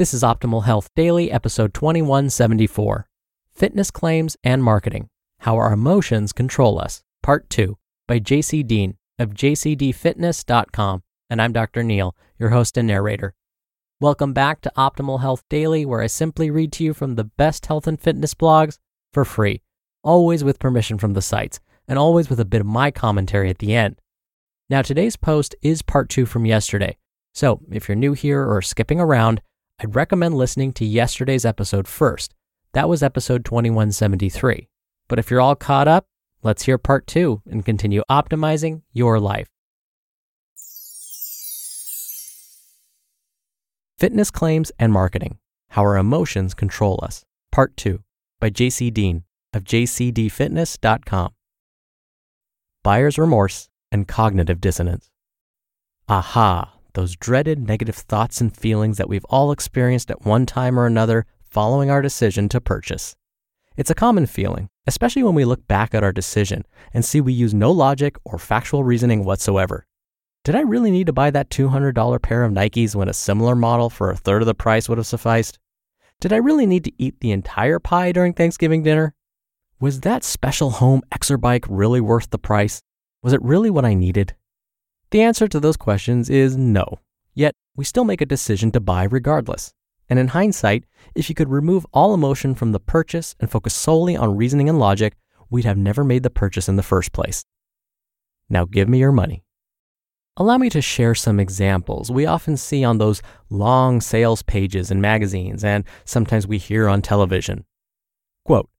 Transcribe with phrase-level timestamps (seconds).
[0.00, 3.06] This is Optimal Health Daily, episode 2174
[3.52, 7.76] Fitness Claims and Marketing How Our Emotions Control Us, Part 2,
[8.08, 11.02] by JC Deen of jcdfitness.com.
[11.28, 11.82] And I'm Dr.
[11.82, 13.34] Neal, your host and narrator.
[14.00, 17.66] Welcome back to Optimal Health Daily, where I simply read to you from the best
[17.66, 18.78] health and fitness blogs
[19.12, 19.60] for free,
[20.02, 23.58] always with permission from the sites, and always with a bit of my commentary at
[23.58, 24.00] the end.
[24.70, 26.96] Now, today's post is part two from yesterday.
[27.34, 29.42] So, if you're new here or skipping around,
[29.82, 32.34] I'd recommend listening to yesterday's episode first.
[32.74, 34.68] That was episode 2173.
[35.08, 36.06] But if you're all caught up,
[36.42, 39.48] let's hear part two and continue optimizing your life.
[43.98, 45.38] Fitness Claims and Marketing
[45.70, 48.02] How Our Emotions Control Us, Part 2
[48.38, 49.24] by JC Deen
[49.54, 51.32] of jcdfitness.com.
[52.82, 55.10] Buyer's Remorse and Cognitive Dissonance.
[56.08, 60.86] Aha, those dreaded negative thoughts and feelings that we've all experienced at one time or
[60.86, 63.16] another following our decision to purchase.
[63.76, 67.32] It's a common feeling, especially when we look back at our decision and see we
[67.32, 69.86] use no logic or factual reasoning whatsoever.
[70.44, 73.90] Did I really need to buy that $200 pair of Nikes when a similar model
[73.90, 75.58] for a third of the price would have sufficed?
[76.20, 79.14] Did I really need to eat the entire pie during Thanksgiving dinner?
[79.80, 82.82] Was that special home exer bike really worth the price?
[83.22, 84.34] Was it really what I needed?
[85.10, 87.00] The answer to those questions is no.
[87.34, 89.72] Yet, we still make a decision to buy regardless.
[90.08, 90.84] And in hindsight,
[91.14, 94.78] if you could remove all emotion from the purchase and focus solely on reasoning and
[94.78, 95.16] logic,
[95.48, 97.44] we'd have never made the purchase in the first place.
[98.48, 99.44] Now give me your money.
[100.36, 103.20] Allow me to share some examples we often see on those
[103.50, 107.64] long sales pages in magazines and sometimes we hear on television.
[108.44, 108.70] Quote,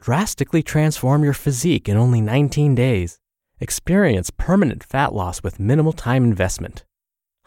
[0.00, 3.20] drastically transform your physique in only 19 days.
[3.60, 6.84] Experience permanent fat loss with minimal time investment.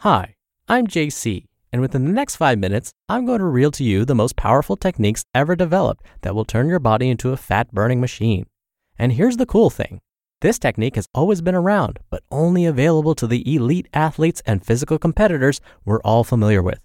[0.00, 0.34] Hi,
[0.68, 4.14] I'm JC, and within the next five minutes, I'm going to reel to you the
[4.14, 8.44] most powerful techniques ever developed that will turn your body into a fat burning machine.
[8.98, 10.02] And here's the cool thing
[10.42, 14.98] this technique has always been around, but only available to the elite athletes and physical
[14.98, 16.80] competitors we're all familiar with.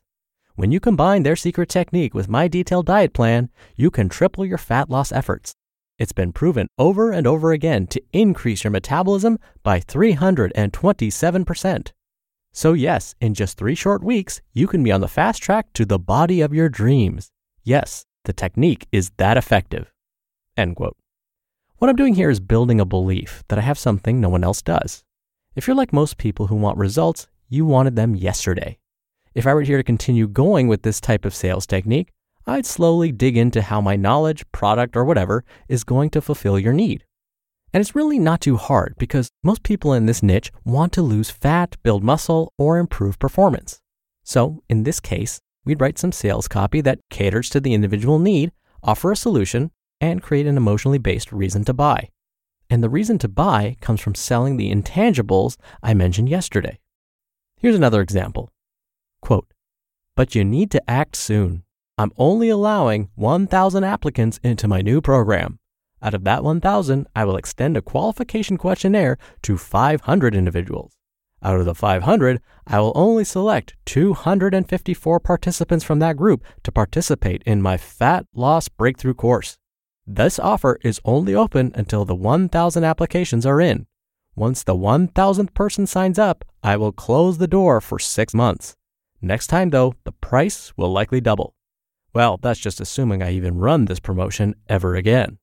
[0.55, 4.57] When you combine their secret technique with my detailed diet plan, you can triple your
[4.57, 5.53] fat loss efforts.
[5.97, 11.91] It's been proven over and over again to increase your metabolism by 327%.
[12.53, 15.85] So, yes, in just three short weeks, you can be on the fast track to
[15.85, 17.31] the body of your dreams.
[17.63, 19.91] Yes, the technique is that effective.
[20.55, 20.97] End quote.
[21.77, 24.61] What I'm doing here is building a belief that I have something no one else
[24.61, 25.03] does.
[25.55, 28.77] If you're like most people who want results, you wanted them yesterday.
[29.33, 32.11] If I were here to continue going with this type of sales technique,
[32.49, 36.71] I'd slowly dig into how my knowledge, product, or whatever is going to fulfill your
[36.71, 37.03] need.
[37.73, 41.29] And it's really not too hard because most people in this niche want to lose
[41.29, 43.81] fat, build muscle, or improve performance.
[44.23, 48.53] So, in this case, we'd write some sales copy that caters to the individual need,
[48.81, 52.07] offer a solution, and create an emotionally based reason to buy.
[52.69, 56.79] And the reason to buy comes from selling the intangibles I mentioned yesterday.
[57.57, 58.49] Here's another example.
[59.19, 59.51] Quote,
[60.15, 61.63] but you need to act soon.
[61.99, 65.57] I'm only allowing 1,000 applicants into my new program.
[65.99, 70.93] Out of that 1,000, I will extend a qualification questionnaire to 500 individuals.
[71.41, 77.41] Out of the 500, I will only select 254 participants from that group to participate
[77.47, 79.57] in my fat loss breakthrough course.
[80.05, 83.87] This offer is only open until the 1,000 applications are in.
[84.35, 88.75] Once the 1,000th person signs up, I will close the door for six months.
[89.19, 91.55] Next time, though, the price will likely double.
[92.13, 95.37] Well, that's just assuming I even run this promotion ever again.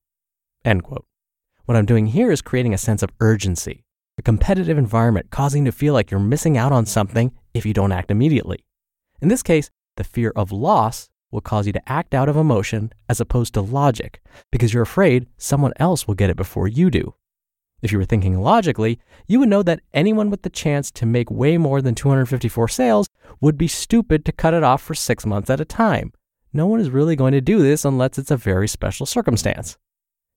[0.64, 1.06] End quote.
[1.66, 3.84] What I'm doing here is creating a sense of urgency,
[4.18, 7.72] a competitive environment causing you to feel like you're missing out on something if you
[7.72, 8.64] don't act immediately.
[9.20, 12.92] In this case, the fear of loss will cause you to act out of emotion
[13.08, 14.20] as opposed to logic
[14.52, 17.14] because you're afraid someone else will get it before you do.
[17.82, 21.30] If you were thinking logically, you would know that anyone with the chance to make
[21.30, 23.08] way more than 254 sales
[23.40, 26.12] would be stupid to cut it off for six months at a time.
[26.54, 29.76] No one is really going to do this unless it's a very special circumstance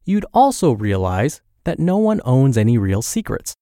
[0.08, 3.54] you'd also realize that no one owns any real secrets.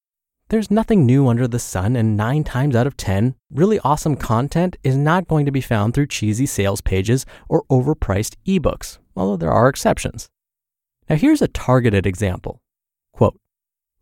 [0.49, 4.77] There's nothing new under the sun, and nine times out of 10, really awesome content
[4.83, 9.51] is not going to be found through cheesy sales pages or overpriced ebooks, although there
[9.51, 10.29] are exceptions.
[11.09, 12.61] Now, here's a targeted example
[13.11, 13.39] Quote,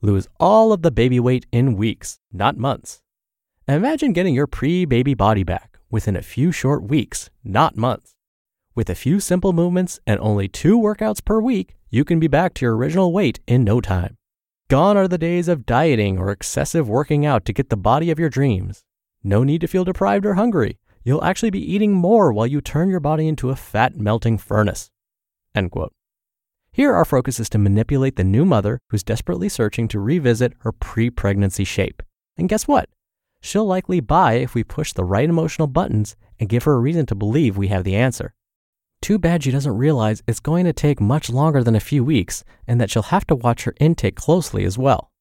[0.01, 3.01] lose all of the baby weight in weeks, not months.
[3.69, 8.15] Imagine getting your pre baby body back within a few short weeks, not months.
[8.75, 12.55] With a few simple movements and only two workouts per week, you can be back
[12.55, 14.17] to your original weight in no time.
[14.67, 18.17] Gone are the days of dieting or excessive working out to get the body of
[18.17, 18.83] your dreams.
[19.23, 20.79] No need to feel deprived or hungry.
[21.03, 24.89] You'll actually be eating more while you turn your body into a fat melting furnace.
[25.53, 25.93] End quote.
[26.71, 30.71] Here, our focus is to manipulate the new mother who's desperately searching to revisit her
[30.71, 32.01] pre pregnancy shape.
[32.37, 32.89] And guess what?
[33.39, 37.05] She'll likely buy if we push the right emotional buttons and give her a reason
[37.05, 38.33] to believe we have the answer.
[39.03, 42.45] Too bad she doesn't realize it's going to take much longer than a few weeks
[42.65, 45.11] and that she'll have to watch her intake closely as well.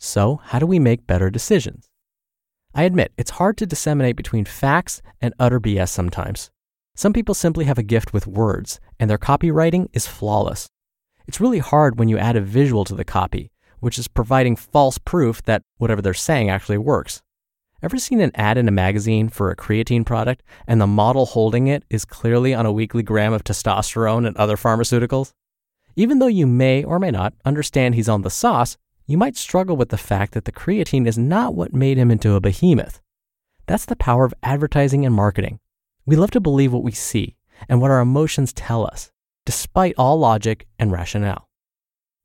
[0.00, 1.86] So, how do we make better decisions?
[2.74, 6.50] I admit it's hard to disseminate between facts and utter BS sometimes.
[6.96, 10.66] Some people simply have a gift with words, and their copywriting is flawless.
[11.28, 14.98] It's really hard when you add a visual to the copy, which is providing false
[14.98, 17.22] proof that whatever they're saying actually works.
[17.80, 21.68] Ever seen an ad in a magazine for a creatine product and the model holding
[21.68, 25.32] it is clearly on a weekly gram of testosterone and other pharmaceuticals?
[25.94, 28.76] Even though you may or may not understand he's on the sauce,
[29.06, 32.34] you might struggle with the fact that the creatine is not what made him into
[32.34, 33.00] a behemoth.
[33.66, 35.60] That's the power of advertising and marketing.
[36.04, 37.36] We love to believe what we see
[37.68, 39.12] and what our emotions tell us,
[39.46, 41.47] despite all logic and rationale.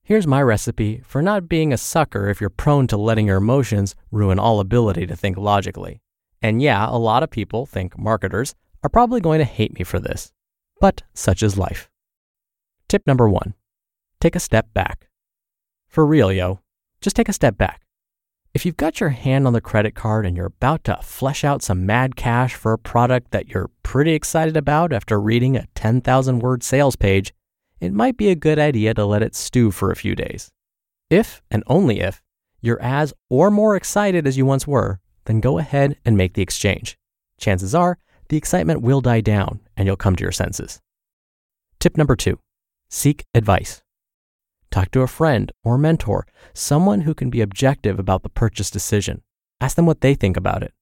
[0.05, 3.95] Here's my recipe for not being a sucker if you're prone to letting your emotions
[4.11, 6.01] ruin all ability to think logically.
[6.41, 8.53] And yeah, a lot of people think marketers
[8.83, 10.33] are probably going to hate me for this,
[10.81, 11.89] but such is life.
[12.89, 13.53] Tip number one
[14.19, 15.07] take a step back.
[15.87, 16.59] For real, yo,
[16.99, 17.79] just take a step back.
[18.53, 21.63] If you've got your hand on the credit card and you're about to flesh out
[21.63, 26.39] some mad cash for a product that you're pretty excited about after reading a 10,000
[26.39, 27.33] word sales page,
[27.83, 30.51] it might be a good idea to let it stew for a few days.
[31.09, 32.21] If, and only if,
[32.61, 36.41] you're as or more excited as you once were, then go ahead and make the
[36.41, 36.97] exchange.
[37.37, 37.97] Chances are
[38.29, 40.81] the excitement will die down and you'll come to your senses.
[41.79, 42.39] Tip number two
[42.89, 43.83] seek advice.
[44.71, 49.21] Talk to a friend or mentor, someone who can be objective about the purchase decision.
[49.59, 50.73] Ask them what they think about it.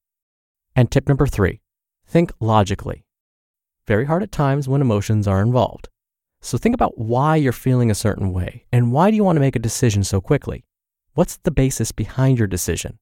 [0.75, 1.61] And tip number three
[2.05, 3.05] think logically.
[3.87, 5.89] Very hard at times when emotions are involved.
[6.41, 9.41] So think about why you're feeling a certain way and why do you want to
[9.41, 10.65] make a decision so quickly?
[11.13, 12.97] What's the basis behind your decision?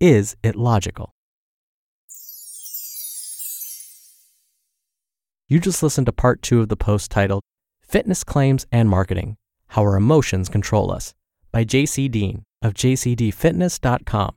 [0.00, 1.14] Is it logical?
[5.46, 7.42] You just listened to part two of the post titled
[7.82, 9.36] Fitness Claims and Marketing
[9.68, 11.14] How Our Emotions Control Us
[11.52, 14.34] by JC Deen of jcdfitness.com.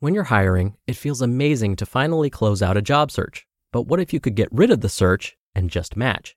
[0.00, 3.46] When you're hiring, it feels amazing to finally close out a job search.
[3.72, 6.36] But what if you could get rid of the search and just match?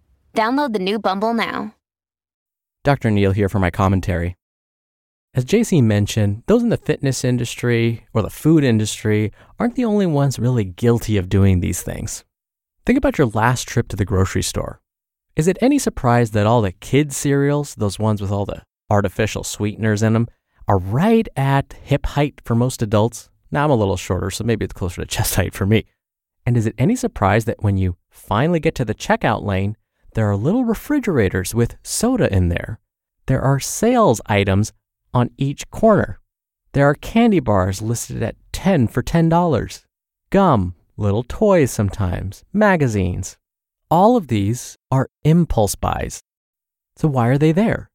[0.33, 1.75] Download the new Bumble now.
[2.83, 3.11] Dr.
[3.11, 4.35] Neal here for my commentary.
[5.33, 10.05] As JC mentioned, those in the fitness industry or the food industry aren't the only
[10.05, 12.25] ones really guilty of doing these things.
[12.85, 14.81] Think about your last trip to the grocery store.
[15.35, 19.43] Is it any surprise that all the kids' cereals, those ones with all the artificial
[19.43, 20.27] sweeteners in them,
[20.67, 23.29] are right at hip height for most adults?
[23.51, 25.85] Now I'm a little shorter, so maybe it's closer to chest height for me.
[26.45, 29.77] And is it any surprise that when you finally get to the checkout lane,
[30.13, 32.79] there are little refrigerators with soda in there?
[33.27, 34.73] There are sales items
[35.13, 36.19] on each corner.
[36.73, 39.85] There are candy bars listed at 10 for $10,
[40.29, 43.37] gum, little toys sometimes, magazines.
[43.89, 46.21] All of these are impulse buys.
[46.97, 47.89] So why are they there?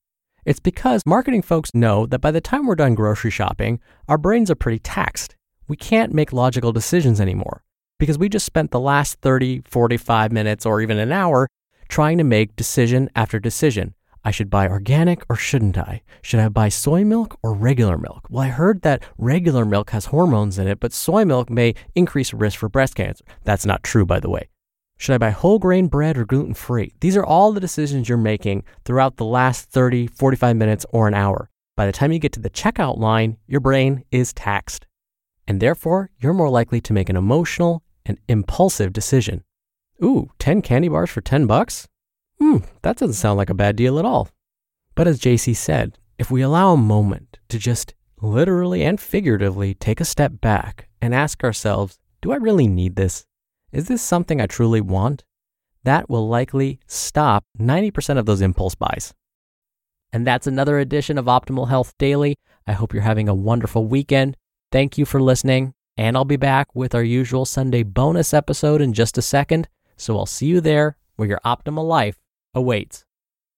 [0.45, 4.51] It's because marketing folks know that by the time we're done grocery shopping, our brains
[4.51, 5.37] are pretty taxed.
[5.69, 7.63] We can't make logical decisions anymore
[7.99, 11.49] because we just spent the last 30, 45 minutes, or even an hour
[11.89, 13.95] trying to make decision after decision.
[14.25, 16.03] I should buy organic or shouldn't I?
[16.21, 18.27] Should I buy soy milk or regular milk?
[18.29, 22.35] Well, I heard that regular milk has hormones in it, but soy milk may increase
[22.35, 23.25] risk for breast cancer.
[23.45, 24.49] That's not true, by the way.
[24.99, 26.95] Should I buy whole grain bread or gluten free?
[27.01, 31.15] These are all the decisions you're making throughout the last 30, 45 minutes, or an
[31.15, 31.51] hour.
[31.77, 34.87] By the time you get to the checkout line, your brain is taxed.
[35.47, 39.45] And therefore, you're more likely to make an emotional and impulsive decision.
[40.03, 41.89] Ooh, 10 candy bars for 10 bucks?
[42.39, 44.29] Hmm, that doesn't sound like a bad deal at all.
[44.95, 50.01] But as JC said, if we allow a moment to just literally and figuratively take
[50.01, 53.27] a step back and ask ourselves, do I really need this?
[53.73, 55.25] Is this something I truly want?
[55.85, 59.15] That will likely stop 90% of those impulse buys.
[60.13, 62.37] And that's another edition of Optimal Health Daily.
[62.67, 64.37] I hope you're having a wonderful weekend.
[64.73, 65.75] Thank you for listening.
[65.97, 69.69] And I'll be back with our usual Sunday bonus episode in just a second.
[69.97, 72.19] So I'll see you there where your optimal life
[72.55, 73.06] awaits.